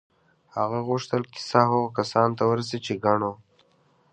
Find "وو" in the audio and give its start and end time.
3.25-3.33